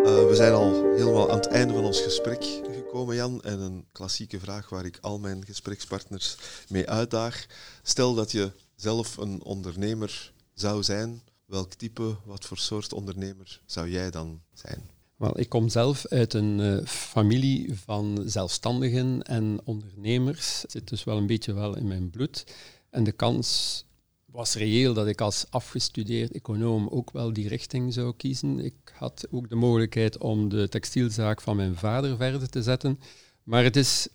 we 0.04 0.32
zijn 0.34 0.52
al 0.52 0.92
helemaal 0.96 1.30
aan 1.30 1.36
het 1.36 1.46
einde 1.46 1.74
van 1.74 1.84
ons 1.84 2.00
gesprek 2.00 2.44
gekomen, 2.70 3.14
Jan. 3.14 3.42
En 3.42 3.60
een 3.60 3.86
klassieke 3.92 4.40
vraag 4.40 4.68
waar 4.68 4.84
ik 4.84 4.98
al 5.00 5.18
mijn 5.18 5.44
gesprekspartners 5.44 6.36
mee 6.68 6.88
uitdaag. 6.88 7.46
Stel 7.82 8.14
dat 8.14 8.32
je 8.32 8.52
zelf 8.76 9.16
een 9.16 9.42
ondernemer 9.42 10.32
zou 10.54 10.82
zijn. 10.82 11.22
Welk 11.46 11.74
type, 11.74 12.16
wat 12.24 12.44
voor 12.44 12.58
soort 12.58 12.92
ondernemer 12.92 13.60
zou 13.66 13.90
jij 13.90 14.10
dan 14.10 14.40
zijn? 14.52 14.99
Wel, 15.20 15.40
ik 15.40 15.48
kom 15.48 15.68
zelf 15.68 16.06
uit 16.06 16.34
een 16.34 16.58
uh, 16.58 16.84
familie 16.86 17.74
van 17.74 18.22
zelfstandigen 18.26 19.22
en 19.22 19.60
ondernemers. 19.64 20.62
Het 20.62 20.70
zit 20.70 20.88
dus 20.88 21.04
wel 21.04 21.16
een 21.16 21.26
beetje 21.26 21.52
wel 21.52 21.76
in 21.76 21.86
mijn 21.86 22.10
bloed. 22.10 22.44
En 22.90 23.04
de 23.04 23.12
kans 23.12 23.84
was 24.24 24.54
reëel 24.54 24.94
dat 24.94 25.06
ik 25.06 25.20
als 25.20 25.46
afgestudeerd 25.50 26.32
econoom 26.32 26.88
ook 26.88 27.10
wel 27.10 27.32
die 27.32 27.48
richting 27.48 27.92
zou 27.92 28.14
kiezen. 28.16 28.58
Ik 28.58 28.74
had 28.92 29.26
ook 29.30 29.48
de 29.48 29.54
mogelijkheid 29.54 30.18
om 30.18 30.48
de 30.48 30.68
textielzaak 30.68 31.40
van 31.40 31.56
mijn 31.56 31.76
vader 31.76 32.16
verder 32.16 32.48
te 32.48 32.62
zetten. 32.62 33.00
Maar 33.42 33.64
het 33.64 33.76
is 33.76 34.08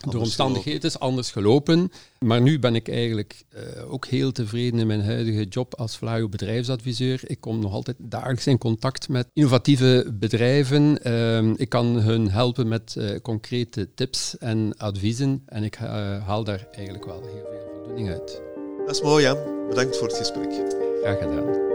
door 0.00 0.20
omstandigheden 0.20 0.82
is 0.82 0.98
anders 0.98 1.30
gelopen. 1.30 1.90
Maar 2.18 2.40
nu 2.40 2.58
ben 2.58 2.74
ik 2.74 2.88
eigenlijk 2.88 3.44
uh, 3.54 3.92
ook 3.92 4.06
heel 4.06 4.32
tevreden 4.32 4.80
in 4.80 4.86
mijn 4.86 5.04
huidige 5.04 5.44
job 5.44 5.74
als 5.74 5.96
Vlaio 5.96 6.28
bedrijfsadviseur. 6.28 7.20
Ik 7.26 7.40
kom 7.40 7.58
nog 7.58 7.72
altijd 7.72 7.96
dagelijks 8.00 8.46
in 8.46 8.58
contact 8.58 9.08
met 9.08 9.28
innovatieve 9.32 10.12
bedrijven. 10.12 10.98
Uh, 11.08 11.52
ik 11.56 11.68
kan 11.68 11.86
hun 11.86 12.30
helpen 12.30 12.68
met 12.68 12.94
uh, 12.98 13.20
concrete 13.22 13.94
tips 13.94 14.38
en 14.38 14.76
adviezen. 14.76 15.42
En 15.46 15.64
ik 15.64 15.76
eh, 15.76 16.26
haal 16.26 16.44
daar 16.44 16.66
eigenlijk 16.72 17.04
wel 17.04 17.20
heel 17.22 17.46
veel 17.50 17.72
voldoening 17.74 18.08
uit. 18.08 18.42
Dat 18.86 18.94
is 18.94 19.02
mooi, 19.02 19.24
Jan. 19.24 19.38
Bedankt 19.68 19.96
voor 19.96 20.08
het 20.08 20.16
gesprek. 20.16 20.50
Graag 21.02 21.18
gedaan. 21.18 21.72